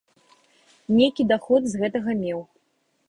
Нейкі 0.97 1.25
даход 1.33 1.61
з 1.75 1.83
гэтага 1.83 2.11
меў. 2.23 2.39